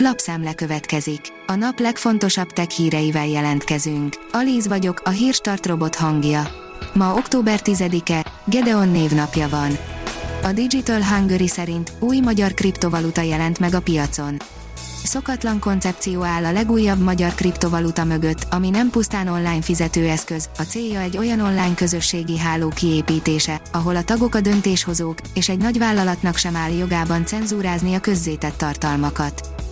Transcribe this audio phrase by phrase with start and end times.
[0.00, 1.20] Lapszemle következik.
[1.46, 4.16] A nap legfontosabb tech híreivel jelentkezünk.
[4.32, 6.48] Alíz vagyok, a hírstart robot hangja.
[6.94, 9.78] Ma október 10-e, Gedeon névnapja van.
[10.42, 14.36] A Digital Hungary szerint új magyar kriptovaluta jelent meg a piacon.
[15.04, 21.00] Szokatlan koncepció áll a legújabb magyar kriptovaluta mögött, ami nem pusztán online fizetőeszköz, a célja
[21.00, 26.36] egy olyan online közösségi háló kiépítése, ahol a tagok a döntéshozók, és egy nagy vállalatnak
[26.36, 29.66] sem áll jogában cenzúrázni a közzétett tartalmakat.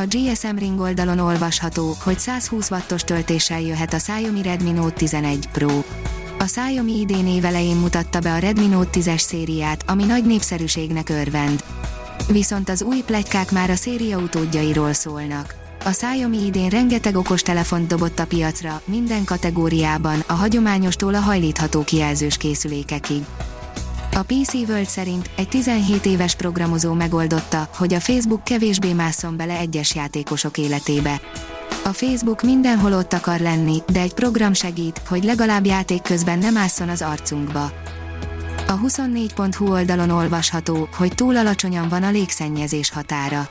[0.00, 5.48] A GSM Ring oldalon olvasható, hogy 120 wattos töltéssel jöhet a Xiaomi Redmi Note 11
[5.52, 5.68] Pro.
[6.38, 11.64] A Xiaomi idén évelején mutatta be a Redmi Note 10-es szériát, ami nagy népszerűségnek örvend.
[12.28, 15.54] Viszont az új plegykák már a széria utódjairól szólnak.
[15.84, 21.84] A Xiaomi idén rengeteg okos telefont dobott a piacra, minden kategóriában, a hagyományostól a hajlítható
[21.84, 23.24] kijelzős készülékekig.
[24.18, 29.58] A PC World szerint egy 17 éves programozó megoldotta, hogy a Facebook kevésbé másszon bele
[29.58, 31.20] egyes játékosok életébe.
[31.84, 36.52] A Facebook mindenhol ott akar lenni, de egy program segít, hogy legalább játék közben nem
[36.52, 37.72] másszon az arcunkba.
[38.66, 43.48] A 24.hu oldalon olvasható, hogy túl alacsonyan van a légszennyezés határa.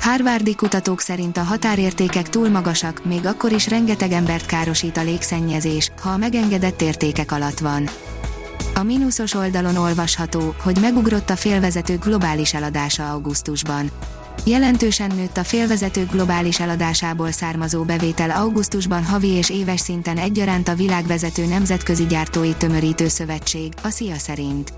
[0.00, 5.90] Harvardi kutatók szerint a határértékek túl magasak, még akkor is rengeteg embert károsít a légszennyezés,
[6.00, 7.88] ha a megengedett értékek alatt van.
[8.74, 13.90] A mínuszos oldalon olvasható, hogy megugrott a félvezetők globális eladása augusztusban.
[14.44, 20.74] Jelentősen nőtt a félvezetők globális eladásából származó bevétel augusztusban havi és éves szinten egyaránt a
[20.74, 24.72] világvezető nemzetközi gyártói tömörítő szövetség, a SZIA szerint.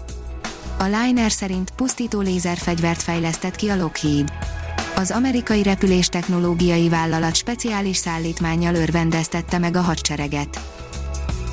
[0.78, 4.32] A Liner szerint pusztító lézerfegyvert fejlesztett ki a Lockheed.
[4.96, 10.60] Az amerikai repülés technológiai vállalat speciális szállítmánnyal örvendeztette meg a hadsereget.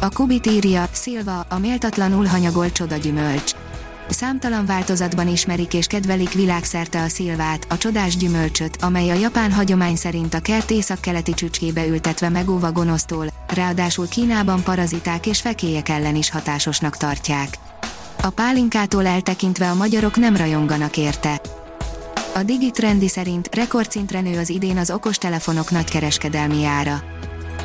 [0.01, 3.51] A Kubit írja, Szilva, a méltatlanul hanyagolt csodagyümölcs.
[4.09, 9.95] Számtalan változatban ismerik és kedvelik világszerte a szilvát, a csodás gyümölcsöt, amely a japán hagyomány
[9.95, 16.29] szerint a kert északkeleti csücskébe ültetve megóva gonosztól, ráadásul Kínában paraziták és fekélyek ellen is
[16.29, 17.57] hatásosnak tartják.
[18.21, 21.41] A pálinkától eltekintve a magyarok nem rajonganak érte.
[22.35, 27.03] A Digitrendi szerint rekordszintre nő az idén az okostelefonok nagykereskedelmi ára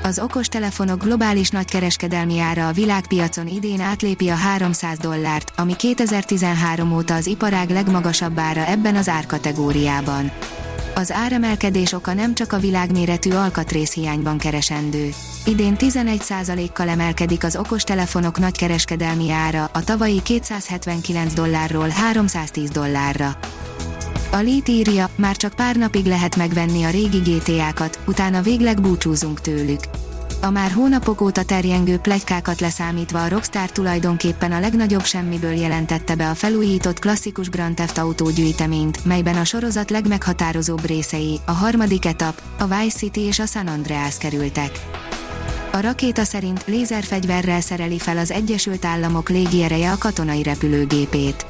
[0.06, 7.14] az okostelefonok globális nagykereskedelmi ára a világpiacon idén átlépi a 300 dollárt, ami 2013 óta
[7.14, 10.30] az iparág legmagasabb ára ebben az árkategóriában.
[10.94, 15.08] Az áremelkedés oka nem csak a világméretű alkatrészhiányban keresendő.
[15.44, 23.38] Idén 11%-kal emelkedik az okostelefonok nagykereskedelmi ára, a tavalyi 279 dollárról 310 dollárra.
[24.34, 29.40] A Lét írja, már csak pár napig lehet megvenni a régi GTA-kat, utána végleg búcsúzunk
[29.40, 29.80] tőlük.
[30.40, 36.30] A már hónapok óta terjengő plegykákat leszámítva a Rockstar tulajdonképpen a legnagyobb semmiből jelentette be
[36.30, 42.42] a felújított klasszikus Grand Theft Auto gyűjteményt, melyben a sorozat legmeghatározóbb részei, a harmadik etap,
[42.58, 44.70] a Vice City és a San Andreas kerültek.
[45.72, 51.46] A rakéta szerint lézerfegyverrel szereli fel az Egyesült Államok légiereje a katonai repülőgépét.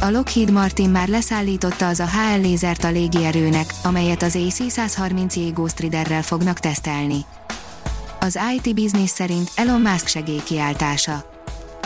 [0.00, 5.80] A Lockheed Martin már leszállította az a HL lézert a légierőnek, amelyet az AC-130 Ghost
[5.80, 7.24] Riderrel fognak tesztelni.
[8.20, 11.24] Az IT Business szerint Elon Musk segélykiáltása.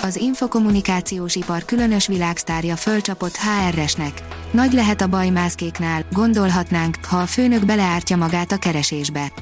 [0.03, 4.22] Az infokommunikációs ipar különös világsztárja fölcsapott HR-esnek.
[4.50, 9.32] Nagy lehet a baj mászkéknál, gondolhatnánk, ha a főnök beleártja magát a keresésbe.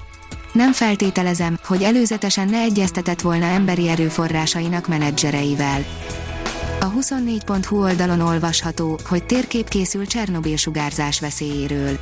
[0.52, 5.84] Nem feltételezem, hogy előzetesen ne egyeztetett volna emberi erőforrásainak menedzsereivel.
[6.80, 11.98] A 24.hu oldalon olvasható, hogy térkép készül Csernobil sugárzás veszélyéről.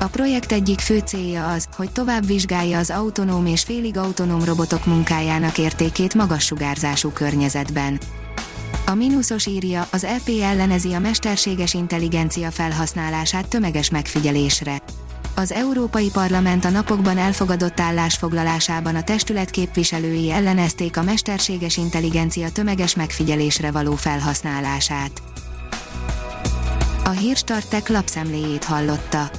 [0.00, 4.86] A projekt egyik fő célja az, hogy tovább vizsgálja az autonóm és félig autonóm robotok
[4.86, 7.98] munkájának értékét magas sugárzású környezetben.
[8.86, 14.82] A mínuszos írja, az EP ellenezi a mesterséges intelligencia felhasználását tömeges megfigyelésre.
[15.36, 22.94] Az Európai Parlament a napokban elfogadott állásfoglalásában a testület képviselői ellenezték a mesterséges intelligencia tömeges
[22.94, 25.22] megfigyelésre való felhasználását.
[27.04, 29.30] A Hírstartek lapszemléjét hallotta.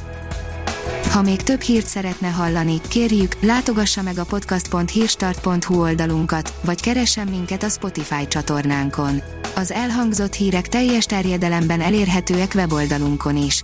[1.12, 7.64] Ha még több hírt szeretne hallani, kérjük, látogassa meg a podcast.hírstart.hu oldalunkat, vagy keressen minket
[7.64, 9.22] a Spotify csatornánkon.
[9.56, 13.64] Az elhangzott hírek teljes terjedelemben elérhetőek weboldalunkon is.